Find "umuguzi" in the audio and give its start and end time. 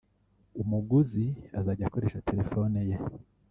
0.61-1.25